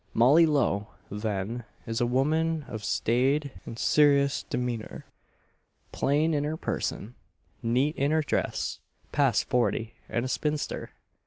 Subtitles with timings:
[0.15, 5.05] Molly Lowe, then, is a woman of staid and serious demeanour;
[5.91, 7.13] plain in her person,
[7.61, 8.79] neat in her dress,
[9.11, 10.89] past forty, and a spinster.